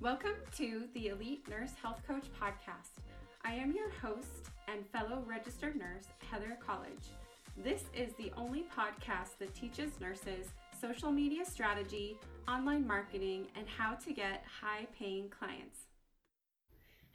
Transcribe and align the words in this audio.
Welcome 0.00 0.36
to 0.58 0.84
the 0.94 1.08
Elite 1.08 1.48
Nurse 1.50 1.72
Health 1.82 2.00
Coach 2.06 2.26
Podcast. 2.40 3.02
I 3.44 3.54
am 3.54 3.72
your 3.72 3.90
host 3.90 4.48
and 4.68 4.86
fellow 4.86 5.24
registered 5.26 5.74
nurse, 5.74 6.04
Heather 6.30 6.56
College. 6.64 7.08
This 7.56 7.82
is 7.92 8.12
the 8.12 8.30
only 8.36 8.64
podcast 8.72 9.38
that 9.40 9.56
teaches 9.56 9.98
nurses 10.00 10.50
social 10.80 11.10
media 11.10 11.44
strategy, 11.44 12.16
online 12.46 12.86
marketing, 12.86 13.48
and 13.56 13.66
how 13.66 13.94
to 13.94 14.12
get 14.12 14.44
high 14.60 14.86
paying 14.96 15.28
clients. 15.30 15.80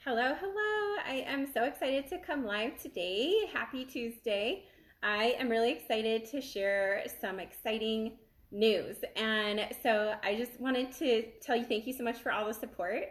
Hello, 0.04 0.36
hello. 0.38 0.98
I 1.08 1.24
am 1.26 1.48
so 1.54 1.64
excited 1.64 2.10
to 2.10 2.18
come 2.18 2.46
live 2.46 2.78
today. 2.82 3.34
Happy 3.54 3.86
Tuesday. 3.86 4.66
I 5.02 5.38
am 5.40 5.48
really 5.48 5.72
excited 5.72 6.26
to 6.32 6.42
share 6.42 7.06
some 7.22 7.40
exciting 7.40 8.18
news. 8.54 8.98
And 9.16 9.68
so 9.82 10.16
I 10.24 10.36
just 10.36 10.60
wanted 10.60 10.92
to 10.98 11.24
tell 11.42 11.56
you 11.56 11.66
thank 11.66 11.88
you 11.88 11.94
so 11.94 12.04
much 12.04 12.20
for 12.20 12.32
all 12.32 12.48
the 12.48 12.54
support. 12.54 13.04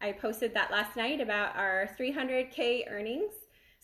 I 0.00 0.12
posted 0.12 0.54
that 0.54 0.70
last 0.70 0.96
night 0.96 1.20
about 1.20 1.56
our 1.56 1.88
300K 1.98 2.90
earnings 2.90 3.32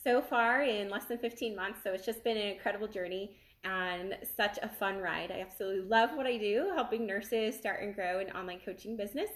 so 0.02 0.22
far 0.22 0.62
in 0.62 0.88
less 0.88 1.06
than 1.06 1.18
15 1.18 1.56
months. 1.56 1.80
So 1.82 1.92
it's 1.92 2.06
just 2.06 2.22
been 2.22 2.36
an 2.36 2.48
incredible 2.48 2.86
journey 2.86 3.36
and 3.64 4.16
such 4.36 4.58
a 4.62 4.68
fun 4.68 4.98
ride. 4.98 5.32
I 5.32 5.40
absolutely 5.40 5.88
love 5.88 6.10
what 6.14 6.26
I 6.26 6.36
do, 6.36 6.70
helping 6.74 7.06
nurses 7.06 7.56
start 7.56 7.82
and 7.82 7.94
grow 7.94 8.20
an 8.20 8.30
online 8.30 8.60
coaching 8.64 8.96
business 8.96 9.30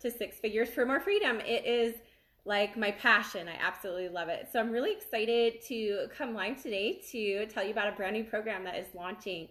to 0.00 0.10
six 0.10 0.38
figures 0.38 0.68
for 0.68 0.84
more 0.84 1.00
freedom. 1.00 1.40
It 1.40 1.64
is 1.64 1.94
like 2.44 2.76
my 2.76 2.90
passion. 2.90 3.48
I 3.48 3.56
absolutely 3.60 4.08
love 4.08 4.28
it. 4.28 4.48
So 4.52 4.60
I'm 4.60 4.70
really 4.70 4.92
excited 4.92 5.62
to 5.68 6.06
come 6.16 6.34
live 6.34 6.62
today 6.62 7.00
to 7.12 7.46
tell 7.46 7.64
you 7.64 7.70
about 7.70 7.88
a 7.88 7.92
brand 7.92 8.14
new 8.14 8.24
program 8.24 8.64
that 8.64 8.76
is 8.76 8.86
launching 8.94 9.48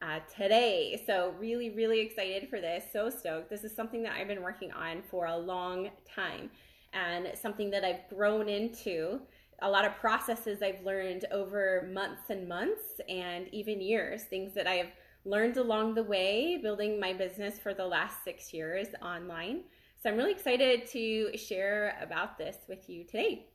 uh, 0.00 0.20
today. 0.34 1.02
So, 1.06 1.34
really, 1.38 1.70
really 1.70 2.00
excited 2.00 2.48
for 2.48 2.60
this. 2.60 2.84
So 2.92 3.10
stoked. 3.10 3.50
This 3.50 3.64
is 3.64 3.74
something 3.74 4.02
that 4.04 4.12
I've 4.12 4.28
been 4.28 4.42
working 4.42 4.72
on 4.72 5.02
for 5.10 5.26
a 5.26 5.36
long 5.36 5.90
time 6.08 6.50
and 6.92 7.28
something 7.34 7.70
that 7.70 7.84
I've 7.84 8.08
grown 8.08 8.48
into. 8.48 9.20
A 9.62 9.68
lot 9.68 9.84
of 9.84 9.96
processes 9.96 10.62
I've 10.62 10.84
learned 10.84 11.24
over 11.32 11.88
months 11.92 12.30
and 12.30 12.48
months 12.48 13.00
and 13.08 13.48
even 13.52 13.80
years, 13.80 14.24
things 14.24 14.54
that 14.54 14.68
I 14.68 14.74
have 14.74 14.90
learned 15.24 15.56
along 15.56 15.94
the 15.94 16.04
way 16.04 16.58
building 16.62 17.00
my 17.00 17.12
business 17.12 17.58
for 17.58 17.74
the 17.74 17.84
last 17.84 18.22
six 18.24 18.54
years 18.54 18.88
online. 19.02 19.62
So, 20.00 20.10
I'm 20.10 20.16
really 20.16 20.32
excited 20.32 20.86
to 20.92 21.36
share 21.36 21.98
about 22.00 22.38
this 22.38 22.56
with 22.68 22.88
you 22.88 23.04
today. 23.04 23.46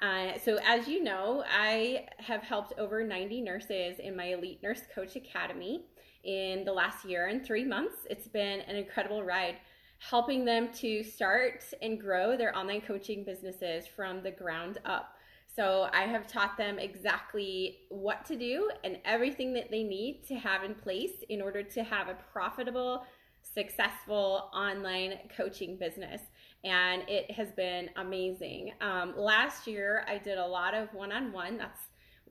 Uh, 0.00 0.38
so, 0.42 0.58
as 0.64 0.88
you 0.88 1.02
know, 1.04 1.44
I 1.46 2.06
have 2.18 2.42
helped 2.42 2.72
over 2.78 3.04
90 3.04 3.42
nurses 3.42 3.98
in 3.98 4.16
my 4.16 4.26
Elite 4.32 4.62
Nurse 4.62 4.82
Coach 4.94 5.14
Academy 5.16 5.84
in 6.24 6.64
the 6.64 6.72
last 6.72 7.04
year 7.04 7.26
and 7.26 7.44
three 7.44 7.64
months. 7.64 7.96
It's 8.08 8.26
been 8.26 8.60
an 8.60 8.76
incredible 8.76 9.22
ride 9.22 9.56
helping 9.98 10.46
them 10.46 10.70
to 10.72 11.02
start 11.02 11.62
and 11.82 12.00
grow 12.00 12.34
their 12.34 12.56
online 12.56 12.80
coaching 12.80 13.24
businesses 13.24 13.86
from 13.86 14.22
the 14.22 14.30
ground 14.30 14.78
up. 14.86 15.12
So, 15.54 15.90
I 15.92 16.02
have 16.02 16.26
taught 16.26 16.56
them 16.56 16.78
exactly 16.78 17.80
what 17.90 18.24
to 18.24 18.36
do 18.36 18.70
and 18.84 18.96
everything 19.04 19.52
that 19.52 19.70
they 19.70 19.82
need 19.82 20.24
to 20.28 20.34
have 20.36 20.64
in 20.64 20.74
place 20.74 21.24
in 21.28 21.42
order 21.42 21.62
to 21.62 21.84
have 21.84 22.08
a 22.08 22.16
profitable, 22.32 23.04
successful 23.42 24.50
online 24.54 25.18
coaching 25.36 25.76
business 25.76 26.22
and 26.64 27.02
it 27.08 27.30
has 27.30 27.52
been 27.52 27.90
amazing. 27.96 28.72
Um, 28.80 29.14
last 29.16 29.66
year, 29.66 30.04
I 30.06 30.18
did 30.18 30.38
a 30.38 30.46
lot 30.46 30.74
of 30.74 30.92
one-on-one. 30.92 31.56
That's 31.56 31.80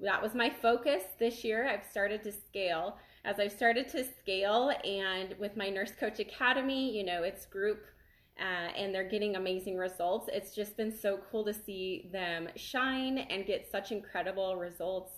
that 0.01 0.21
was 0.21 0.33
my 0.33 0.49
focus 0.49 1.03
this 1.19 1.43
year. 1.43 1.67
I've 1.67 1.83
started 1.83 2.23
to 2.23 2.31
scale. 2.31 2.97
As 3.25 3.37
I've 3.37 3.51
started 3.51 3.89
to 3.89 4.05
scale, 4.05 4.71
and 4.85 5.35
with 5.39 5.57
my 5.57 5.69
Nurse 5.69 5.91
Coach 5.91 6.19
Academy, 6.19 6.95
you 6.95 7.03
know, 7.03 7.23
it's 7.23 7.45
group 7.45 7.83
uh, 8.39 8.71
and 8.77 8.95
they're 8.95 9.07
getting 9.07 9.35
amazing 9.35 9.77
results. 9.77 10.29
It's 10.31 10.55
just 10.55 10.77
been 10.77 10.95
so 10.95 11.19
cool 11.29 11.43
to 11.43 11.53
see 11.53 12.09
them 12.13 12.47
shine 12.55 13.17
and 13.17 13.45
get 13.45 13.69
such 13.69 13.91
incredible 13.91 14.55
results. 14.55 15.11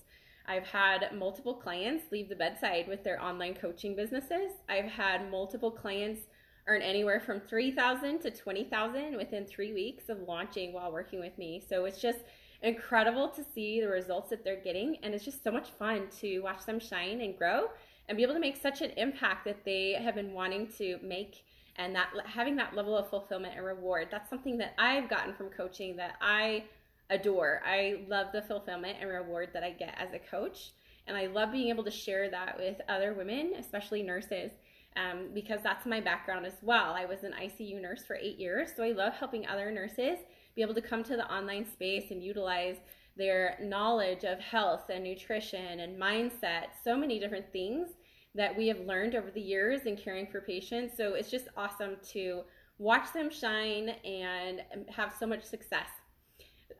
I've 0.47 0.65
had 0.65 1.11
multiple 1.13 1.53
clients 1.53 2.05
leave 2.11 2.27
the 2.27 2.35
bedside 2.35 2.87
with 2.87 3.03
their 3.03 3.21
online 3.21 3.53
coaching 3.53 3.95
businesses. 3.95 4.51
I've 4.67 4.85
had 4.85 5.29
multiple 5.29 5.69
clients 5.69 6.21
earn 6.67 6.81
anywhere 6.81 7.19
from 7.19 7.39
3000 7.39 8.19
to 8.19 8.31
20000 8.31 9.15
within 9.17 9.45
three 9.45 9.73
weeks 9.73 10.09
of 10.09 10.21
launching 10.21 10.73
while 10.73 10.91
working 10.91 11.19
with 11.19 11.37
me. 11.37 11.63
So 11.67 11.85
it's 11.85 11.99
just 11.99 12.19
incredible 12.61 13.27
to 13.29 13.43
see 13.43 13.81
the 13.81 13.87
results 13.87 14.29
that 14.29 14.43
they're 14.43 14.61
getting 14.61 14.97
and 15.03 15.13
it's 15.13 15.25
just 15.25 15.43
so 15.43 15.51
much 15.51 15.69
fun 15.71 16.07
to 16.19 16.39
watch 16.41 16.65
them 16.65 16.79
shine 16.79 17.21
and 17.21 17.37
grow 17.37 17.67
and 18.07 18.15
be 18.15 18.23
able 18.23 18.35
to 18.35 18.39
make 18.39 18.55
such 18.55 18.81
an 18.81 18.91
impact 18.97 19.45
that 19.45 19.65
they 19.65 19.93
have 19.93 20.15
been 20.15 20.33
wanting 20.33 20.67
to 20.67 20.99
make 21.01 21.43
and 21.77 21.95
that 21.95 22.09
having 22.25 22.55
that 22.55 22.75
level 22.75 22.95
of 22.95 23.09
fulfillment 23.09 23.55
and 23.55 23.65
reward. 23.65 24.09
That's 24.11 24.29
something 24.29 24.57
that 24.59 24.75
i've 24.77 25.09
gotten 25.09 25.33
from 25.33 25.49
coaching 25.49 25.95
that 25.95 26.15
i 26.21 26.65
adore. 27.09 27.61
I 27.65 28.01
love 28.07 28.27
the 28.31 28.43
fulfillment 28.43 28.97
and 29.01 29.09
reward 29.09 29.49
that 29.53 29.63
i 29.63 29.71
get 29.71 29.95
as 29.97 30.13
a 30.13 30.19
coach 30.19 30.73
and 31.07 31.17
i 31.17 31.25
love 31.25 31.51
being 31.51 31.69
able 31.69 31.83
to 31.83 31.91
share 31.91 32.29
that 32.29 32.57
with 32.59 32.79
other 32.87 33.13
women 33.13 33.53
especially 33.57 34.03
nurses 34.03 34.51
um, 34.95 35.29
because 35.33 35.61
that's 35.63 35.85
my 35.85 36.01
background 36.01 36.45
as 36.45 36.55
well. 36.61 36.93
I 36.93 37.05
was 37.05 37.23
an 37.23 37.33
ICU 37.41 37.81
nurse 37.81 38.03
for 38.05 38.15
eight 38.15 38.37
years, 38.37 38.71
so 38.75 38.83
I 38.83 38.91
love 38.91 39.13
helping 39.13 39.47
other 39.47 39.71
nurses 39.71 40.17
be 40.55 40.61
able 40.61 40.73
to 40.73 40.81
come 40.81 41.03
to 41.03 41.15
the 41.15 41.31
online 41.33 41.65
space 41.65 42.11
and 42.11 42.23
utilize 42.23 42.77
their 43.17 43.57
knowledge 43.61 44.23
of 44.23 44.39
health 44.39 44.89
and 44.89 45.03
nutrition 45.03 45.79
and 45.79 46.01
mindset, 46.01 46.67
so 46.83 46.97
many 46.97 47.19
different 47.19 47.51
things 47.51 47.89
that 48.35 48.55
we 48.55 48.67
have 48.67 48.79
learned 48.81 49.15
over 49.15 49.29
the 49.31 49.41
years 49.41 49.81
in 49.85 49.97
caring 49.97 50.27
for 50.27 50.41
patients. 50.41 50.95
So 50.95 51.13
it's 51.13 51.29
just 51.29 51.47
awesome 51.57 51.97
to 52.11 52.43
watch 52.77 53.11
them 53.13 53.29
shine 53.29 53.89
and 54.05 54.61
have 54.89 55.13
so 55.17 55.27
much 55.27 55.43
success. 55.43 55.87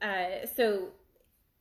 Uh, 0.02 0.48
so 0.56 0.90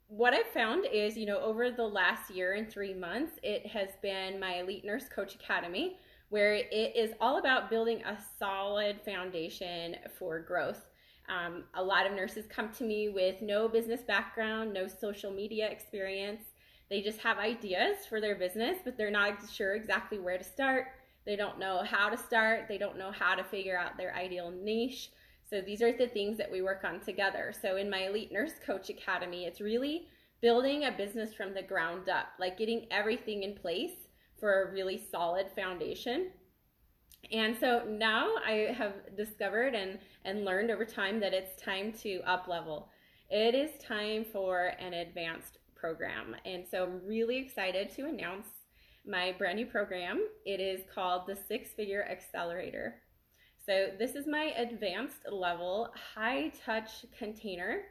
what 0.06 0.34
I've 0.34 0.46
found 0.46 0.86
is, 0.92 1.16
you 1.16 1.26
know, 1.26 1.38
over 1.40 1.70
the 1.70 1.84
last 1.84 2.30
year 2.30 2.54
and 2.54 2.70
three 2.70 2.94
months, 2.94 3.32
it 3.42 3.66
has 3.66 3.90
been 4.02 4.40
my 4.40 4.60
Elite 4.60 4.84
Nurse 4.84 5.08
Coach 5.08 5.34
Academy 5.34 5.98
where 6.30 6.54
it 6.54 6.96
is 6.96 7.12
all 7.20 7.38
about 7.38 7.68
building 7.68 8.02
a 8.04 8.16
solid 8.38 9.00
foundation 9.04 9.96
for 10.18 10.40
growth. 10.40 10.86
Um, 11.28 11.64
a 11.74 11.82
lot 11.82 12.06
of 12.06 12.12
nurses 12.12 12.46
come 12.48 12.72
to 12.72 12.84
me 12.84 13.08
with 13.08 13.42
no 13.42 13.68
business 13.68 14.00
background, 14.00 14.72
no 14.72 14.88
social 14.88 15.32
media 15.32 15.68
experience. 15.68 16.42
They 16.88 17.02
just 17.02 17.18
have 17.20 17.38
ideas 17.38 17.98
for 18.08 18.20
their 18.20 18.36
business, 18.36 18.78
but 18.84 18.96
they're 18.96 19.10
not 19.10 19.38
sure 19.52 19.74
exactly 19.74 20.18
where 20.18 20.38
to 20.38 20.44
start. 20.44 20.88
They 21.26 21.36
don't 21.36 21.58
know 21.58 21.82
how 21.84 22.08
to 22.08 22.16
start. 22.16 22.66
They 22.68 22.78
don't 22.78 22.98
know 22.98 23.12
how 23.12 23.34
to 23.34 23.44
figure 23.44 23.78
out 23.78 23.96
their 23.96 24.14
ideal 24.14 24.50
niche. 24.50 25.10
So 25.48 25.60
these 25.60 25.82
are 25.82 25.92
the 25.92 26.08
things 26.08 26.38
that 26.38 26.50
we 26.50 26.62
work 26.62 26.84
on 26.84 27.00
together. 27.00 27.52
So 27.60 27.76
in 27.76 27.90
my 27.90 28.06
Elite 28.06 28.32
Nurse 28.32 28.54
Coach 28.64 28.88
Academy, 28.88 29.44
it's 29.44 29.60
really 29.60 30.06
building 30.40 30.84
a 30.84 30.92
business 30.92 31.34
from 31.34 31.54
the 31.54 31.62
ground 31.62 32.08
up, 32.08 32.28
like 32.38 32.56
getting 32.56 32.86
everything 32.90 33.42
in 33.42 33.54
place 33.54 33.92
for 34.40 34.62
a 34.62 34.72
really 34.72 35.00
solid 35.10 35.46
foundation. 35.54 36.30
And 37.32 37.56
so 37.60 37.84
now 37.86 38.34
I 38.44 38.74
have 38.76 38.94
discovered 39.16 39.74
and, 39.74 39.98
and 40.24 40.44
learned 40.44 40.70
over 40.70 40.84
time 40.84 41.20
that 41.20 41.34
it's 41.34 41.60
time 41.62 41.92
to 42.02 42.20
up 42.22 42.48
level. 42.48 42.88
It 43.28 43.54
is 43.54 43.70
time 43.82 44.24
for 44.24 44.72
an 44.80 44.94
advanced 44.94 45.58
program. 45.76 46.34
And 46.44 46.66
so 46.68 46.84
I'm 46.84 47.06
really 47.06 47.38
excited 47.38 47.90
to 47.90 48.06
announce 48.06 48.48
my 49.06 49.32
brand 49.38 49.56
new 49.56 49.66
program. 49.66 50.26
It 50.44 50.60
is 50.60 50.80
called 50.92 51.26
the 51.26 51.36
Six 51.36 51.70
Figure 51.70 52.06
Accelerator. 52.10 52.96
So 53.64 53.88
this 53.98 54.14
is 54.14 54.26
my 54.26 54.52
advanced 54.56 55.20
level 55.30 55.90
high 56.14 56.52
touch 56.64 57.06
container. 57.16 57.82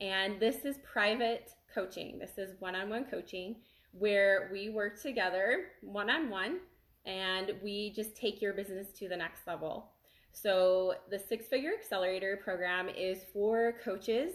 And 0.00 0.40
this 0.40 0.64
is 0.64 0.78
private 0.78 1.50
coaching. 1.72 2.18
This 2.18 2.38
is 2.38 2.60
one 2.60 2.74
on 2.74 2.90
one 2.90 3.04
coaching 3.04 3.56
where 3.92 4.48
we 4.52 4.70
work 4.70 5.00
together 5.00 5.66
one 5.82 6.10
on 6.10 6.30
one 6.30 6.60
and 7.04 7.52
we 7.62 7.92
just 7.92 8.16
take 8.16 8.40
your 8.40 8.52
business 8.52 8.88
to 8.98 9.08
the 9.08 9.16
next 9.16 9.46
level. 9.46 9.90
So, 10.32 10.94
the 11.10 11.18
Six 11.18 11.46
Figure 11.46 11.72
Accelerator 11.78 12.40
program 12.42 12.88
is 12.88 13.18
for 13.32 13.74
coaches 13.84 14.32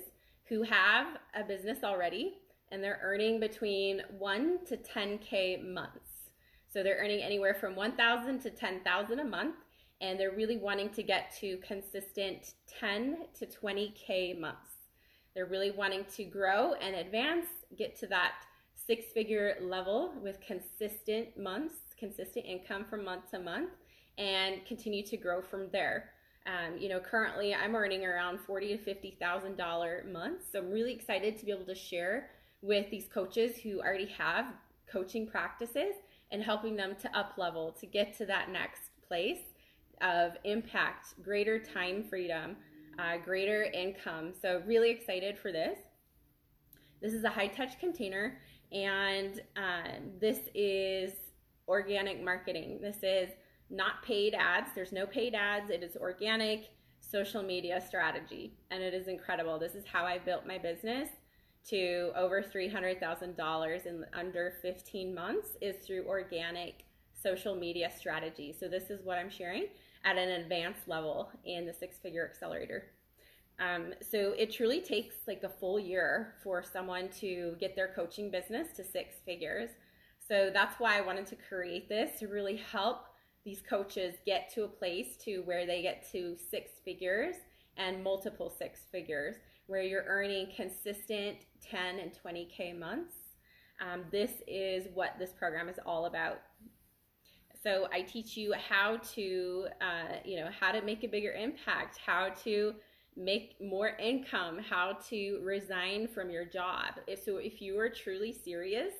who 0.47 0.61
have 0.63 1.17
a 1.35 1.43
business 1.43 1.83
already 1.83 2.35
and 2.71 2.83
they're 2.83 2.99
earning 3.01 3.39
between 3.39 4.01
1 4.17 4.65
to 4.67 4.77
10k 4.77 5.73
months. 5.73 6.29
So, 6.71 6.83
they're 6.83 6.99
earning 6.99 7.21
anywhere 7.21 7.55
from 7.55 7.75
1,000 7.75 8.39
to 8.41 8.51
10,000 8.51 9.19
a 9.19 9.23
month 9.23 9.55
and 9.99 10.19
they're 10.19 10.35
really 10.35 10.57
wanting 10.57 10.89
to 10.89 11.01
get 11.01 11.35
to 11.39 11.57
consistent 11.57 12.53
10 12.79 13.17
to 13.39 13.47
20k 13.47 14.39
months. 14.39 14.73
They're 15.33 15.45
really 15.45 15.71
wanting 15.71 16.05
to 16.15 16.23
grow 16.25 16.73
and 16.73 16.95
advance, 16.95 17.47
get 17.75 17.97
to 17.99 18.07
that 18.07 18.33
six 18.87 19.11
figure 19.13 19.55
level 19.61 20.13
with 20.23 20.39
consistent 20.39 21.37
months, 21.37 21.75
consistent 21.99 22.45
income 22.45 22.85
from 22.85 23.03
month 23.03 23.29
to 23.31 23.39
month, 23.39 23.71
and 24.17 24.65
continue 24.65 25.05
to 25.05 25.17
grow 25.17 25.41
from 25.41 25.67
there. 25.71 26.11
Um, 26.47 26.77
you 26.77 26.87
know, 26.87 27.01
currently 27.01 27.53
I'm 27.53 27.75
earning 27.75 28.05
around 28.05 28.39
forty 28.39 28.69
to 28.69 28.77
fifty 28.77 29.17
thousand 29.19 29.57
dollar 29.57 30.05
months, 30.11 30.45
so 30.51 30.59
I'm 30.59 30.71
really 30.71 30.93
excited 30.93 31.37
to 31.37 31.45
be 31.45 31.51
able 31.51 31.65
to 31.65 31.75
share 31.75 32.29
with 32.61 32.89
these 32.89 33.07
coaches 33.13 33.57
who 33.57 33.79
already 33.79 34.07
have 34.17 34.45
coaching 34.89 35.27
practices 35.27 35.93
and 36.31 36.41
helping 36.41 36.75
them 36.75 36.95
to 37.01 37.17
up 37.17 37.33
level 37.37 37.71
to 37.79 37.85
get 37.85 38.17
to 38.17 38.25
that 38.25 38.49
next 38.49 38.89
place 39.05 39.53
of 40.01 40.33
impact, 40.43 41.21
greater 41.21 41.59
time 41.59 42.03
freedom, 42.03 42.55
uh, 42.99 43.17
greater 43.17 43.63
income. 43.63 44.33
So, 44.41 44.61
really 44.65 44.89
excited 44.89 45.37
for 45.37 45.51
this. 45.51 45.77
This 47.01 47.13
is 47.13 47.23
a 47.23 47.29
high 47.29 47.47
touch 47.47 47.79
container, 47.79 48.39
and 48.71 49.41
uh, 49.55 49.99
this 50.19 50.39
is 50.53 51.11
organic 51.67 52.23
marketing. 52.23 52.79
This 52.81 52.97
is 53.03 53.29
not 53.69 54.03
paid 54.03 54.33
ads. 54.33 54.69
There's 54.73 54.91
no 54.91 55.05
paid 55.05 55.35
ads. 55.35 55.69
It 55.69 55.83
is 55.83 55.95
organic 55.97 56.69
social 56.99 57.43
media 57.43 57.81
strategy, 57.85 58.53
and 58.71 58.81
it 58.81 58.93
is 58.93 59.07
incredible. 59.07 59.59
This 59.59 59.75
is 59.75 59.85
how 59.85 60.05
I 60.05 60.17
built 60.17 60.45
my 60.45 60.57
business 60.57 61.09
to 61.69 62.11
over 62.15 62.41
$300,000 62.41 63.85
in 63.85 64.05
under 64.13 64.53
15 64.61 65.13
months 65.13 65.49
is 65.61 65.75
through 65.85 66.05
organic 66.07 66.85
social 67.13 67.55
media 67.55 67.91
strategy. 67.95 68.55
So 68.57 68.67
this 68.67 68.89
is 68.89 69.03
what 69.03 69.17
I'm 69.17 69.29
sharing 69.29 69.65
at 70.05 70.17
an 70.17 70.41
advanced 70.41 70.87
level 70.87 71.29
in 71.43 71.65
the 71.65 71.73
six 71.73 71.97
figure 71.97 72.25
accelerator. 72.25 72.85
Um, 73.59 73.93
so 74.01 74.33
it 74.37 74.51
truly 74.51 74.81
takes 74.81 75.15
like 75.27 75.43
a 75.43 75.49
full 75.49 75.79
year 75.79 76.35
for 76.43 76.63
someone 76.63 77.09
to 77.19 77.55
get 77.59 77.75
their 77.75 77.87
coaching 77.87 78.29
business 78.29 78.67
to 78.77 78.83
six 78.83 79.15
figures. 79.25 79.71
So 80.27 80.51
that's 80.53 80.79
why 80.79 80.97
I 80.97 81.01
wanted 81.01 81.25
to 81.27 81.35
create 81.35 81.89
this 81.89 82.19
to 82.19 82.27
really 82.27 82.57
help 82.57 83.05
these 83.47 83.61
coaches 83.61 84.15
get 84.25 84.53
to 84.53 84.65
a 84.65 84.67
place 84.67 85.15
to 85.23 85.39
where 85.45 85.65
they 85.65 85.81
get 85.81 86.05
to 86.11 86.35
six 86.51 86.71
figures 86.83 87.35
and 87.77 88.03
multiple 88.03 88.49
six 88.49 88.81
figures 88.91 89.35
where 89.67 89.81
you're 89.81 90.03
earning 90.07 90.47
consistent 90.55 91.37
10 91.61 91.99
and 91.99 92.11
20k 92.11 92.77
months 92.77 93.13
um, 93.79 94.03
this 94.11 94.31
is 94.47 94.87
what 94.93 95.11
this 95.17 95.31
program 95.31 95.69
is 95.69 95.79
all 95.85 96.07
about 96.07 96.39
so 97.63 97.87
i 97.93 98.01
teach 98.01 98.35
you 98.35 98.53
how 98.53 98.97
to 98.97 99.67
uh, 99.81 100.15
you 100.25 100.37
know 100.37 100.49
how 100.59 100.71
to 100.71 100.81
make 100.81 101.03
a 101.03 101.07
bigger 101.07 101.31
impact 101.31 101.97
how 102.05 102.29
to 102.43 102.73
make 103.17 103.55
more 103.59 103.89
income 103.97 104.59
how 104.59 104.95
to 105.09 105.41
resign 105.43 106.07
from 106.07 106.29
your 106.29 106.45
job 106.45 106.93
so 107.25 107.37
if 107.37 107.61
you 107.61 107.79
are 107.79 107.89
truly 107.89 108.31
serious 108.31 108.93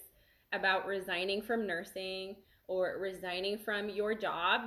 about 0.54 0.88
resigning 0.88 1.42
from 1.42 1.68
nursing 1.68 2.36
or 2.68 2.98
resigning 3.00 3.58
from 3.58 3.90
your 3.90 4.14
job, 4.14 4.62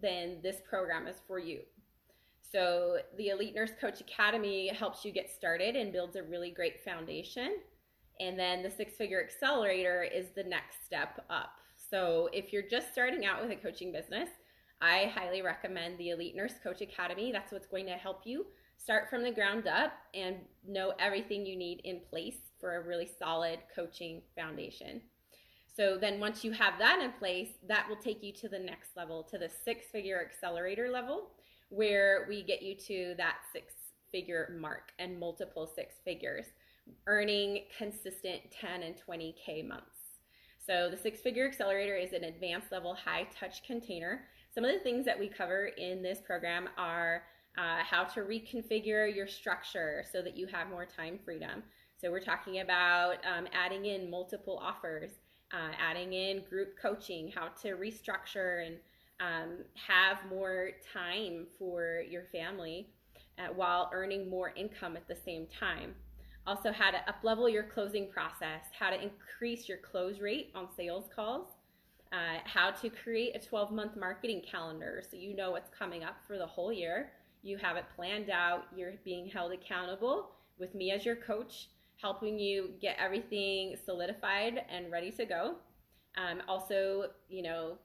then 0.00 0.38
this 0.42 0.56
program 0.68 1.06
is 1.06 1.16
for 1.26 1.38
you. 1.38 1.60
So, 2.50 2.98
the 3.16 3.28
Elite 3.28 3.54
Nurse 3.54 3.72
Coach 3.80 4.00
Academy 4.00 4.68
helps 4.68 5.04
you 5.04 5.12
get 5.12 5.30
started 5.30 5.74
and 5.74 5.92
builds 5.92 6.16
a 6.16 6.22
really 6.22 6.50
great 6.50 6.84
foundation. 6.84 7.56
And 8.20 8.38
then 8.38 8.62
the 8.62 8.70
Six 8.70 8.94
Figure 8.94 9.22
Accelerator 9.22 10.02
is 10.02 10.26
the 10.34 10.44
next 10.44 10.84
step 10.84 11.24
up. 11.30 11.52
So, 11.90 12.28
if 12.32 12.52
you're 12.52 12.68
just 12.68 12.92
starting 12.92 13.24
out 13.24 13.40
with 13.40 13.50
a 13.52 13.56
coaching 13.56 13.90
business, 13.90 14.28
I 14.82 15.10
highly 15.14 15.40
recommend 15.40 15.96
the 15.96 16.10
Elite 16.10 16.36
Nurse 16.36 16.54
Coach 16.62 16.82
Academy. 16.82 17.32
That's 17.32 17.52
what's 17.52 17.66
going 17.66 17.86
to 17.86 17.92
help 17.92 18.22
you 18.24 18.46
start 18.82 19.08
from 19.08 19.22
the 19.22 19.30
ground 19.30 19.66
up 19.66 19.92
and 20.14 20.36
know 20.66 20.92
everything 20.98 21.46
you 21.46 21.56
need 21.56 21.80
in 21.84 22.00
place 22.10 22.36
for 22.60 22.76
a 22.76 22.86
really 22.86 23.08
solid 23.18 23.60
coaching 23.74 24.22
foundation. 24.36 25.00
So 25.74 25.96
then 25.96 26.20
once 26.20 26.44
you 26.44 26.52
have 26.52 26.78
that 26.78 27.00
in 27.02 27.12
place, 27.12 27.50
that 27.68 27.88
will 27.88 27.96
take 27.96 28.22
you 28.22 28.32
to 28.34 28.48
the 28.48 28.58
next 28.58 28.96
level, 28.96 29.22
to 29.24 29.38
the 29.38 29.50
six 29.64 29.86
figure 29.90 30.20
accelerator 30.20 30.90
level, 30.90 31.30
where 31.70 32.26
we 32.28 32.42
get 32.42 32.60
you 32.62 32.74
to 32.74 33.14
that 33.16 33.36
six 33.52 33.72
figure 34.10 34.54
mark 34.60 34.92
and 34.98 35.18
multiple 35.18 35.70
six 35.74 35.94
figures, 36.04 36.46
earning 37.06 37.64
consistent 37.78 38.42
10 38.60 38.82
and 38.82 38.94
20K 39.08 39.66
months. 39.66 39.86
So 40.66 40.90
the 40.90 40.96
six 40.96 41.20
figure 41.20 41.46
accelerator 41.46 41.96
is 41.96 42.12
an 42.12 42.24
advanced 42.24 42.70
level 42.70 42.94
high 42.94 43.26
touch 43.34 43.64
container. 43.64 44.24
Some 44.54 44.64
of 44.64 44.72
the 44.72 44.80
things 44.80 45.06
that 45.06 45.18
we 45.18 45.28
cover 45.28 45.70
in 45.78 46.02
this 46.02 46.18
program 46.20 46.68
are 46.76 47.22
uh, 47.58 47.82
how 47.82 48.04
to 48.04 48.20
reconfigure 48.20 49.14
your 49.14 49.26
structure 49.26 50.04
so 50.10 50.22
that 50.22 50.36
you 50.36 50.46
have 50.46 50.68
more 50.68 50.86
time 50.86 51.18
freedom. 51.24 51.62
So 52.00 52.10
we're 52.10 52.20
talking 52.20 52.60
about 52.60 53.16
um, 53.26 53.46
adding 53.52 53.86
in 53.86 54.10
multiple 54.10 54.58
offers, 54.60 55.10
uh, 55.52 55.72
adding 55.78 56.12
in 56.14 56.42
group 56.48 56.76
coaching, 56.80 57.30
how 57.34 57.48
to 57.62 57.76
restructure 57.76 58.66
and 58.66 58.76
um, 59.20 59.58
have 59.74 60.18
more 60.28 60.70
time 60.92 61.46
for 61.58 62.02
your 62.08 62.24
family 62.32 62.88
uh, 63.38 63.52
while 63.54 63.90
earning 63.92 64.28
more 64.28 64.52
income 64.56 64.96
at 64.96 65.06
the 65.06 65.16
same 65.24 65.46
time. 65.46 65.94
Also, 66.46 66.72
how 66.72 66.90
to 66.90 66.98
uplevel 67.08 67.52
your 67.52 67.62
closing 67.62 68.08
process, 68.08 68.64
how 68.76 68.90
to 68.90 69.00
increase 69.00 69.68
your 69.68 69.78
close 69.78 70.18
rate 70.18 70.50
on 70.56 70.66
sales 70.76 71.08
calls, 71.14 71.46
uh, 72.12 72.38
how 72.44 72.70
to 72.70 72.90
create 72.90 73.36
a 73.36 73.38
12 73.38 73.70
month 73.70 73.96
marketing 73.96 74.42
calendar 74.42 75.02
so 75.08 75.16
you 75.16 75.34
know 75.34 75.52
what's 75.52 75.70
coming 75.70 76.02
up 76.02 76.16
for 76.26 76.36
the 76.36 76.46
whole 76.46 76.72
year. 76.72 77.12
You 77.42 77.56
have 77.58 77.76
it 77.76 77.84
planned 77.96 78.30
out, 78.30 78.64
you're 78.76 78.94
being 79.04 79.28
held 79.28 79.52
accountable 79.52 80.30
with 80.58 80.74
me 80.74 80.92
as 80.92 81.04
your 81.04 81.16
coach 81.16 81.68
helping 82.02 82.38
you 82.38 82.70
get 82.80 82.96
everything 82.98 83.76
solidified 83.84 84.64
and 84.68 84.90
ready 84.90 85.10
to 85.12 85.24
go. 85.24 85.54
Um, 86.16 86.42
also, 86.48 87.06
you 87.28 87.42
know, 87.42 87.78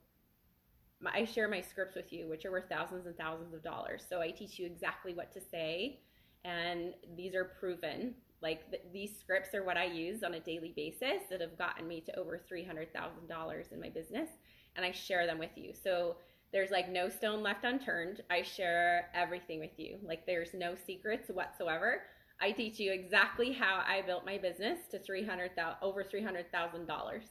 my, 0.99 1.11
I 1.13 1.25
share 1.25 1.47
my 1.47 1.61
scripts 1.61 1.95
with 1.95 2.11
you, 2.11 2.27
which 2.27 2.45
are 2.45 2.51
worth 2.51 2.69
thousands 2.69 3.05
and 3.05 3.15
thousands 3.15 3.53
of 3.53 3.63
dollars. 3.63 4.03
So 4.09 4.19
I 4.19 4.31
teach 4.31 4.57
you 4.57 4.65
exactly 4.65 5.13
what 5.13 5.31
to 5.33 5.39
say, 5.39 5.99
and 6.43 6.93
these 7.15 7.35
are 7.35 7.45
proven. 7.59 8.15
Like 8.41 8.69
th- 8.71 8.83
these 8.91 9.17
scripts 9.19 9.53
are 9.53 9.63
what 9.63 9.77
I 9.77 9.85
use 9.85 10.23
on 10.23 10.33
a 10.33 10.39
daily 10.39 10.73
basis 10.75 11.23
that 11.29 11.41
have 11.41 11.57
gotten 11.57 11.87
me 11.87 12.01
to 12.01 12.19
over 12.19 12.41
$300,000 12.51 13.71
in 13.71 13.79
my 13.79 13.89
business, 13.89 14.29
and 14.75 14.85
I 14.85 14.91
share 14.91 15.25
them 15.27 15.37
with 15.37 15.55
you. 15.55 15.73
So 15.73 16.17
there's 16.53 16.71
like 16.71 16.89
no 16.89 17.09
stone 17.09 17.43
left 17.43 17.63
unturned. 17.63 18.21
I 18.29 18.41
share 18.41 19.09
everything 19.13 19.59
with 19.59 19.77
you. 19.77 19.97
Like 20.03 20.25
there's 20.25 20.53
no 20.53 20.75
secrets 20.75 21.29
whatsoever. 21.29 22.03
I 22.39 22.51
teach 22.51 22.79
you 22.79 22.91
exactly 22.91 23.51
how 23.51 23.83
I 23.87 24.01
built 24.03 24.25
my 24.25 24.37
business 24.37 24.79
to 24.91 24.99
300 24.99 25.51
over 25.81 26.03
$300,000. 26.03 27.21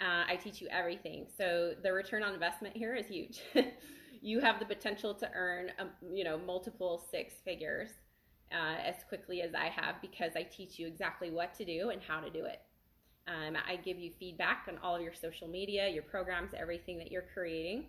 Uh, 0.00 0.24
I 0.28 0.36
teach 0.36 0.60
you 0.60 0.68
everything. 0.68 1.26
So 1.36 1.74
the 1.82 1.92
return 1.92 2.22
on 2.22 2.34
investment 2.34 2.76
here 2.76 2.94
is 2.94 3.06
huge. 3.06 3.40
you 4.20 4.40
have 4.40 4.58
the 4.58 4.64
potential 4.64 5.14
to 5.14 5.30
earn, 5.34 5.70
um, 5.78 5.90
you 6.12 6.24
know, 6.24 6.38
multiple 6.38 7.06
six 7.10 7.34
figures 7.44 7.90
uh, 8.52 8.80
as 8.84 8.96
quickly 9.08 9.42
as 9.42 9.54
I 9.54 9.66
have 9.66 9.96
because 10.02 10.32
I 10.36 10.42
teach 10.42 10.78
you 10.78 10.86
exactly 10.86 11.30
what 11.30 11.54
to 11.54 11.64
do 11.64 11.90
and 11.90 12.02
how 12.02 12.20
to 12.20 12.30
do 12.30 12.44
it. 12.44 12.60
Um, 13.28 13.56
I 13.68 13.76
give 13.76 13.98
you 13.98 14.10
feedback 14.18 14.66
on 14.68 14.78
all 14.82 14.96
of 14.96 15.02
your 15.02 15.14
social 15.14 15.46
media, 15.46 15.88
your 15.88 16.02
programs, 16.02 16.50
everything 16.56 16.98
that 16.98 17.12
you're 17.12 17.26
creating. 17.32 17.86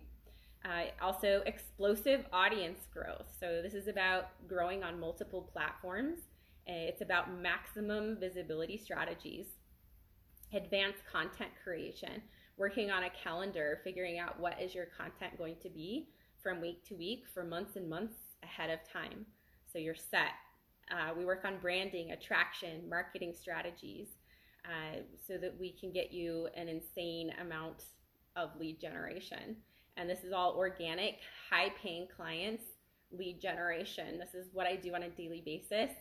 Uh, 0.64 0.84
also, 1.02 1.42
explosive 1.46 2.24
audience 2.32 2.86
growth. 2.92 3.26
So, 3.38 3.60
this 3.62 3.74
is 3.74 3.86
about 3.86 4.28
growing 4.48 4.82
on 4.82 4.98
multiple 4.98 5.42
platforms 5.52 6.20
Eh, 6.66 6.86
it's 6.88 7.02
about 7.02 7.32
maximum 7.40 8.16
visibility 8.18 8.78
strategies, 8.78 9.46
advanced 10.52 11.02
content 11.10 11.50
creation, 11.62 12.22
working 12.56 12.90
on 12.90 13.04
a 13.04 13.10
calendar, 13.10 13.80
figuring 13.84 14.18
out 14.18 14.40
what 14.40 14.60
is 14.60 14.74
your 14.74 14.86
content 14.86 15.36
going 15.36 15.56
to 15.62 15.68
be 15.68 16.08
from 16.42 16.60
week 16.60 16.84
to 16.88 16.94
week 16.94 17.24
for 17.32 17.44
months 17.44 17.76
and 17.76 17.88
months 17.88 18.16
ahead 18.42 18.70
of 18.70 18.78
time. 18.90 19.26
So 19.70 19.78
you're 19.78 19.94
set. 19.94 20.32
Uh, 20.90 21.12
we 21.16 21.24
work 21.24 21.44
on 21.44 21.58
branding, 21.60 22.12
attraction, 22.12 22.88
marketing 22.88 23.34
strategies 23.38 24.08
uh, 24.64 25.00
so 25.26 25.36
that 25.38 25.58
we 25.58 25.72
can 25.72 25.92
get 25.92 26.12
you 26.12 26.48
an 26.56 26.68
insane 26.68 27.32
amount 27.40 27.84
of 28.36 28.50
lead 28.58 28.80
generation. 28.80 29.56
And 29.96 30.08
this 30.08 30.24
is 30.24 30.32
all 30.32 30.54
organic, 30.56 31.18
high 31.50 31.72
paying 31.80 32.08
clients 32.14 32.64
lead 33.16 33.40
generation. 33.40 34.18
This 34.18 34.34
is 34.34 34.48
what 34.52 34.66
I 34.66 34.76
do 34.76 34.94
on 34.94 35.04
a 35.04 35.08
daily 35.10 35.42
basis 35.44 35.94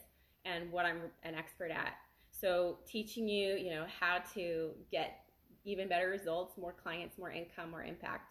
and 0.45 0.71
what 0.71 0.85
I'm 0.85 1.01
an 1.23 1.35
expert 1.35 1.71
at. 1.71 1.93
So 2.31 2.79
teaching 2.85 3.27
you, 3.27 3.55
you 3.55 3.69
know, 3.69 3.85
how 3.99 4.19
to 4.33 4.71
get 4.91 5.19
even 5.65 5.87
better 5.87 6.09
results, 6.09 6.57
more 6.57 6.73
clients, 6.73 7.17
more 7.17 7.31
income, 7.31 7.71
more 7.71 7.83
impact. 7.83 8.29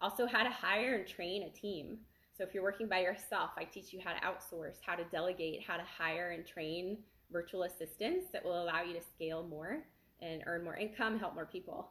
Also 0.00 0.26
how 0.26 0.42
to 0.42 0.50
hire 0.50 0.94
and 0.96 1.06
train 1.06 1.44
a 1.44 1.50
team. 1.50 1.98
So 2.36 2.44
if 2.44 2.52
you're 2.52 2.62
working 2.62 2.88
by 2.88 3.00
yourself, 3.00 3.50
I 3.56 3.64
teach 3.64 3.92
you 3.92 4.00
how 4.04 4.12
to 4.12 4.20
outsource, 4.20 4.76
how 4.84 4.94
to 4.96 5.04
delegate, 5.04 5.62
how 5.66 5.76
to 5.76 5.84
hire 5.84 6.30
and 6.30 6.46
train 6.46 6.98
virtual 7.32 7.62
assistants 7.62 8.26
that 8.32 8.44
will 8.44 8.62
allow 8.62 8.82
you 8.82 8.92
to 8.94 9.02
scale 9.02 9.42
more 9.42 9.84
and 10.20 10.42
earn 10.46 10.62
more 10.62 10.76
income, 10.76 11.18
help 11.18 11.34
more 11.34 11.46
people. 11.46 11.90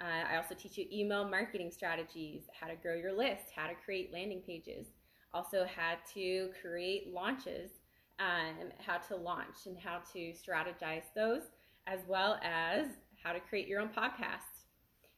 Uh, 0.00 0.32
I 0.32 0.36
also 0.36 0.54
teach 0.54 0.78
you 0.78 0.86
email 0.92 1.28
marketing 1.28 1.70
strategies, 1.70 2.44
how 2.58 2.68
to 2.68 2.74
grow 2.74 2.94
your 2.94 3.12
list, 3.12 3.44
how 3.54 3.66
to 3.66 3.74
create 3.74 4.12
landing 4.12 4.40
pages, 4.40 4.86
also 5.34 5.66
how 5.76 5.94
to 6.14 6.50
create 6.62 7.12
launches 7.12 7.70
um, 8.20 8.70
how 8.78 8.98
to 8.98 9.16
launch 9.16 9.66
and 9.66 9.78
how 9.78 10.00
to 10.12 10.32
strategize 10.32 11.04
those, 11.16 11.42
as 11.86 12.00
well 12.06 12.38
as 12.44 12.86
how 13.22 13.32
to 13.32 13.40
create 13.40 13.66
your 13.66 13.80
own 13.80 13.88
podcast, 13.88 14.64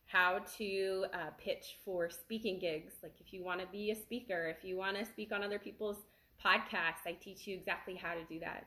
how 0.06 0.40
to 0.58 1.06
uh, 1.12 1.30
pitch 1.38 1.78
for 1.84 2.08
speaking 2.08 2.58
gigs. 2.58 2.94
Like 3.02 3.14
if 3.20 3.32
you 3.32 3.44
want 3.44 3.60
to 3.60 3.66
be 3.66 3.90
a 3.90 3.96
speaker, 3.96 4.54
if 4.56 4.64
you 4.64 4.76
want 4.76 4.96
to 4.96 5.04
speak 5.04 5.32
on 5.32 5.42
other 5.42 5.58
people's 5.58 5.98
podcasts, 6.44 7.06
I 7.06 7.16
teach 7.20 7.46
you 7.46 7.56
exactly 7.56 7.96
how 7.96 8.14
to 8.14 8.24
do 8.24 8.38
that. 8.40 8.66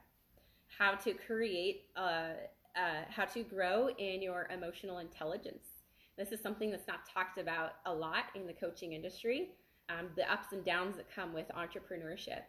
How 0.77 0.95
to 0.95 1.13
create, 1.13 1.85
uh, 1.95 2.33
uh, 2.75 3.03
how 3.09 3.25
to 3.25 3.43
grow 3.43 3.89
in 3.97 4.21
your 4.21 4.49
emotional 4.51 4.99
intelligence. 4.99 5.74
This 6.17 6.31
is 6.31 6.41
something 6.41 6.71
that's 6.71 6.87
not 6.87 7.07
talked 7.11 7.37
about 7.37 7.73
a 7.85 7.93
lot 7.93 8.25
in 8.35 8.47
the 8.47 8.53
coaching 8.53 8.93
industry. 8.93 9.49
um, 9.89 10.09
the 10.15 10.31
ups 10.31 10.51
and 10.51 10.65
downs 10.65 10.95
that 10.97 11.13
come 11.13 11.33
with 11.33 11.45
entrepreneurship, 11.49 12.41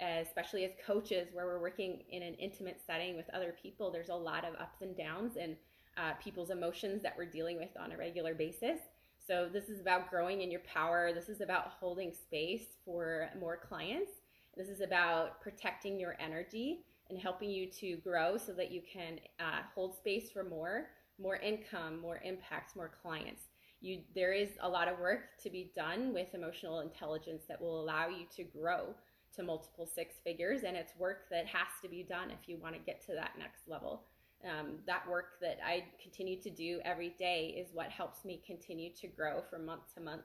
especially 0.00 0.64
as 0.64 0.72
coaches, 0.86 1.28
where 1.32 1.46
we're 1.46 1.60
working 1.60 2.02
in 2.10 2.22
an 2.22 2.34
intimate 2.34 2.80
setting 2.86 3.16
with 3.16 3.28
other 3.32 3.54
people. 3.60 3.90
There's 3.90 4.10
a 4.10 4.14
lot 4.14 4.44
of 4.44 4.54
ups 4.60 4.82
and 4.82 4.96
downs 4.96 5.36
and 5.40 5.56
uh, 5.96 6.12
people's 6.22 6.50
emotions 6.50 7.02
that 7.02 7.14
we're 7.16 7.30
dealing 7.30 7.56
with 7.56 7.70
on 7.80 7.92
a 7.92 7.96
regular 7.96 8.34
basis. 8.34 8.78
So, 9.26 9.48
this 9.50 9.68
is 9.68 9.80
about 9.80 10.10
growing 10.10 10.42
in 10.42 10.50
your 10.50 10.60
power. 10.60 11.12
This 11.12 11.28
is 11.28 11.40
about 11.40 11.68
holding 11.80 12.12
space 12.12 12.76
for 12.84 13.30
more 13.40 13.56
clients. 13.56 14.12
This 14.56 14.68
is 14.68 14.80
about 14.80 15.40
protecting 15.40 15.98
your 15.98 16.14
energy 16.20 16.84
and 17.10 17.18
helping 17.18 17.50
you 17.50 17.68
to 17.70 17.96
grow 17.96 18.36
so 18.36 18.52
that 18.52 18.70
you 18.70 18.82
can 18.82 19.18
uh, 19.40 19.62
hold 19.74 19.96
space 19.96 20.30
for 20.30 20.44
more, 20.44 20.88
more 21.20 21.36
income, 21.36 22.00
more 22.00 22.20
impacts, 22.24 22.76
more 22.76 22.90
clients. 23.02 23.42
You, 23.80 24.00
there 24.14 24.32
is 24.32 24.50
a 24.60 24.68
lot 24.68 24.88
of 24.88 24.98
work 24.98 25.38
to 25.42 25.50
be 25.50 25.70
done 25.76 26.14
with 26.14 26.34
emotional 26.34 26.80
intelligence 26.80 27.44
that 27.48 27.60
will 27.60 27.80
allow 27.80 28.08
you 28.08 28.26
to 28.36 28.44
grow 28.44 28.94
to 29.36 29.42
multiple 29.42 29.86
six 29.86 30.14
figures, 30.24 30.62
and 30.62 30.76
it's 30.76 30.92
work 30.96 31.28
that 31.30 31.46
has 31.46 31.68
to 31.82 31.88
be 31.88 32.02
done 32.02 32.30
if 32.30 32.48
you 32.48 32.56
want 32.56 32.74
to 32.74 32.80
get 32.80 33.04
to 33.06 33.12
that 33.14 33.32
next 33.38 33.68
level. 33.68 34.04
Um, 34.44 34.78
that 34.86 35.08
work 35.08 35.40
that 35.40 35.58
I 35.64 35.84
continue 36.02 36.40
to 36.42 36.50
do 36.50 36.80
every 36.84 37.14
day 37.18 37.54
is 37.58 37.74
what 37.74 37.88
helps 37.90 38.24
me 38.24 38.42
continue 38.46 38.90
to 39.00 39.06
grow 39.08 39.42
from 39.48 39.64
month 39.64 39.94
to 39.94 40.00
month. 40.02 40.22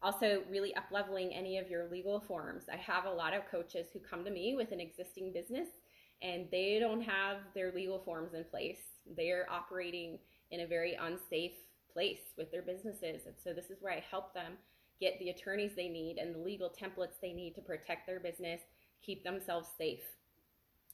Also, 0.00 0.42
really 0.48 0.74
up 0.76 0.84
leveling 0.90 1.34
any 1.34 1.58
of 1.58 1.68
your 1.68 1.90
legal 1.90 2.20
forms. 2.20 2.64
I 2.72 2.76
have 2.76 3.04
a 3.04 3.10
lot 3.10 3.34
of 3.34 3.48
coaches 3.50 3.88
who 3.92 3.98
come 3.98 4.24
to 4.24 4.30
me 4.30 4.54
with 4.56 4.72
an 4.72 4.80
existing 4.80 5.32
business 5.32 5.68
and 6.22 6.46
they 6.50 6.78
don't 6.80 7.02
have 7.02 7.38
their 7.54 7.72
legal 7.72 7.98
forms 7.98 8.34
in 8.34 8.44
place. 8.44 8.78
They're 9.16 9.46
operating 9.50 10.18
in 10.50 10.60
a 10.60 10.66
very 10.66 10.94
unsafe 10.94 11.52
place 11.92 12.32
with 12.36 12.50
their 12.50 12.62
businesses. 12.62 13.26
And 13.26 13.34
so, 13.42 13.52
this 13.52 13.70
is 13.70 13.78
where 13.80 13.92
I 13.92 14.04
help 14.10 14.34
them 14.34 14.54
get 15.00 15.18
the 15.18 15.30
attorneys 15.30 15.72
they 15.76 15.88
need 15.88 16.18
and 16.18 16.34
the 16.34 16.40
legal 16.40 16.70
templates 16.70 17.20
they 17.22 17.32
need 17.32 17.54
to 17.54 17.60
protect 17.60 18.06
their 18.06 18.20
business, 18.20 18.60
keep 19.04 19.22
themselves 19.22 19.68
safe. 19.78 20.02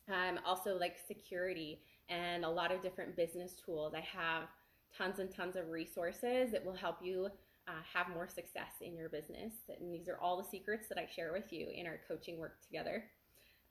Um, 0.08 0.38
also, 0.44 0.78
like 0.78 0.96
security 1.08 1.80
and 2.08 2.44
a 2.44 2.50
lot 2.50 2.70
of 2.70 2.82
different 2.82 3.16
business 3.16 3.54
tools. 3.64 3.94
I 3.94 4.00
have 4.00 4.44
tons 4.96 5.18
and 5.18 5.30
tons 5.30 5.56
of 5.56 5.70
resources 5.70 6.52
that 6.52 6.64
will 6.64 6.74
help 6.74 6.98
you 7.02 7.28
uh, 7.66 7.72
have 7.92 8.08
more 8.10 8.28
success 8.28 8.72
in 8.82 8.94
your 8.94 9.08
business. 9.08 9.52
And 9.80 9.92
these 9.92 10.08
are 10.08 10.18
all 10.20 10.36
the 10.36 10.48
secrets 10.48 10.88
that 10.88 10.98
I 10.98 11.06
share 11.06 11.32
with 11.32 11.52
you 11.52 11.68
in 11.74 11.86
our 11.86 12.00
coaching 12.06 12.38
work 12.38 12.60
together. 12.60 13.04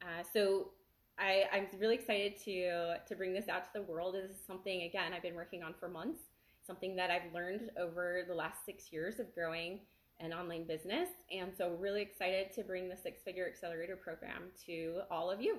Uh, 0.02 0.24
so 0.32 0.70
I, 1.18 1.44
I'm 1.52 1.66
really 1.78 1.94
excited 1.94 2.36
to 2.44 2.96
to 3.06 3.14
bring 3.14 3.32
this 3.32 3.48
out 3.48 3.64
to 3.64 3.70
the 3.74 3.82
world. 3.82 4.14
This 4.14 4.30
is 4.30 4.46
something 4.46 4.82
again 4.82 5.12
I've 5.12 5.22
been 5.22 5.34
working 5.34 5.62
on 5.62 5.74
for 5.78 5.88
months. 5.88 6.20
Something 6.66 6.96
that 6.96 7.10
I've 7.10 7.32
learned 7.32 7.70
over 7.78 8.22
the 8.26 8.34
last 8.34 8.64
six 8.64 8.92
years 8.92 9.20
of 9.20 9.34
growing 9.34 9.80
an 10.20 10.32
online 10.32 10.64
business, 10.64 11.08
and 11.30 11.52
so 11.56 11.76
really 11.78 12.00
excited 12.00 12.52
to 12.52 12.62
bring 12.62 12.88
the 12.88 12.96
Six 12.96 13.22
Figure 13.22 13.46
Accelerator 13.46 13.96
program 13.96 14.44
to 14.64 15.00
all 15.10 15.30
of 15.30 15.42
you. 15.42 15.58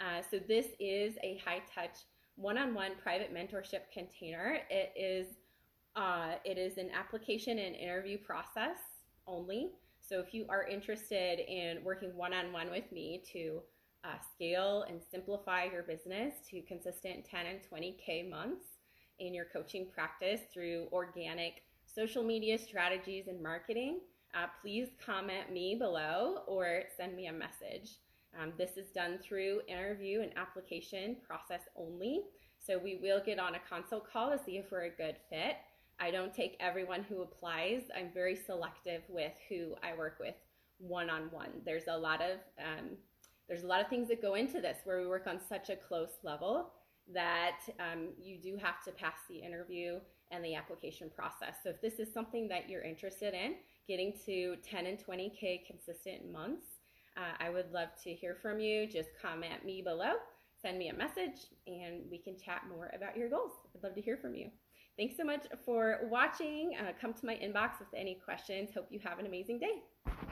Uh, 0.00 0.22
so 0.30 0.38
this 0.38 0.68
is 0.78 1.16
a 1.22 1.40
high 1.44 1.60
touch 1.74 1.98
one-on-one 2.36 2.92
private 3.02 3.34
mentorship 3.34 3.90
container. 3.92 4.58
It 4.70 4.92
is 4.96 5.26
uh, 5.96 6.34
it 6.44 6.56
is 6.56 6.78
an 6.78 6.90
application 6.98 7.58
and 7.58 7.74
interview 7.76 8.16
process 8.16 8.78
only. 9.26 9.72
So 10.00 10.20
if 10.20 10.32
you 10.32 10.46
are 10.48 10.66
interested 10.66 11.40
in 11.40 11.84
working 11.84 12.16
one-on-one 12.16 12.70
with 12.70 12.90
me 12.90 13.22
to 13.32 13.60
uh, 14.04 14.18
scale 14.34 14.84
and 14.88 15.00
simplify 15.10 15.64
your 15.64 15.82
business 15.82 16.34
to 16.50 16.62
consistent 16.62 17.24
10 17.24 17.46
and 17.46 17.60
20k 17.70 18.28
months 18.28 18.64
in 19.18 19.34
your 19.34 19.46
coaching 19.52 19.86
practice 19.92 20.40
through 20.52 20.88
organic 20.92 21.62
social 21.86 22.22
media 22.22 22.58
strategies 22.58 23.28
and 23.28 23.42
marketing, 23.42 24.00
uh, 24.34 24.46
please 24.62 24.88
comment 25.04 25.52
me 25.52 25.74
below 25.78 26.38
or 26.46 26.82
send 26.96 27.16
me 27.16 27.26
a 27.26 27.32
message. 27.32 27.98
Um, 28.40 28.52
this 28.56 28.76
is 28.76 28.90
done 28.90 29.18
through 29.18 29.60
interview 29.68 30.20
and 30.20 30.30
application 30.36 31.16
process 31.26 31.62
only. 31.76 32.22
So 32.64 32.78
we 32.78 32.98
will 33.02 33.20
get 33.24 33.38
on 33.38 33.54
a 33.54 33.60
consult 33.68 34.10
call 34.10 34.30
to 34.30 34.38
see 34.44 34.56
if 34.58 34.70
we're 34.70 34.84
a 34.84 34.90
good 34.90 35.16
fit. 35.28 35.56
I 35.98 36.10
don't 36.10 36.32
take 36.32 36.56
everyone 36.60 37.02
who 37.02 37.22
applies. 37.22 37.82
I'm 37.94 38.10
very 38.14 38.36
selective 38.36 39.02
with 39.08 39.32
who 39.48 39.74
I 39.82 39.96
work 39.96 40.18
with 40.20 40.34
one 40.78 41.10
on 41.10 41.22
one. 41.30 41.50
There's 41.64 41.88
a 41.88 41.98
lot 41.98 42.22
of 42.22 42.38
um, 42.58 42.96
there's 43.50 43.64
a 43.64 43.66
lot 43.66 43.82
of 43.82 43.88
things 43.88 44.08
that 44.08 44.22
go 44.22 44.36
into 44.36 44.62
this 44.62 44.78
where 44.84 44.98
we 45.02 45.06
work 45.06 45.26
on 45.26 45.38
such 45.46 45.68
a 45.68 45.76
close 45.76 46.16
level 46.22 46.70
that 47.12 47.58
um, 47.78 48.08
you 48.18 48.38
do 48.38 48.56
have 48.56 48.82
to 48.84 48.92
pass 48.92 49.18
the 49.28 49.36
interview 49.36 49.98
and 50.30 50.42
the 50.42 50.54
application 50.54 51.10
process. 51.14 51.56
So 51.62 51.68
if 51.70 51.82
this 51.82 51.98
is 51.98 52.14
something 52.14 52.48
that 52.48 52.70
you're 52.70 52.82
interested 52.82 53.34
in, 53.34 53.56
getting 53.86 54.14
to 54.24 54.56
10 54.62 54.86
and 54.86 54.98
20k 54.98 55.66
consistent 55.66 56.32
months 56.32 56.64
uh, 57.16 57.34
I 57.38 57.50
would 57.50 57.70
love 57.72 57.88
to 58.04 58.14
hear 58.14 58.36
from 58.40 58.60
you. 58.60 58.86
Just 58.86 59.10
comment 59.20 59.64
me 59.64 59.82
below, 59.82 60.14
send 60.60 60.78
me 60.78 60.88
a 60.88 60.94
message, 60.94 61.48
and 61.66 62.02
we 62.10 62.18
can 62.18 62.36
chat 62.36 62.62
more 62.68 62.90
about 62.94 63.16
your 63.16 63.28
goals. 63.28 63.52
I'd 63.74 63.82
love 63.82 63.94
to 63.94 64.00
hear 64.00 64.16
from 64.16 64.34
you. 64.34 64.48
Thanks 64.96 65.16
so 65.16 65.24
much 65.24 65.46
for 65.64 66.00
watching. 66.10 66.76
Uh, 66.78 66.92
come 67.00 67.14
to 67.14 67.26
my 67.26 67.34
inbox 67.34 67.78
with 67.78 67.88
any 67.96 68.20
questions. 68.22 68.70
Hope 68.74 68.86
you 68.90 69.00
have 69.02 69.18
an 69.18 69.26
amazing 69.26 69.58
day. 69.58 70.29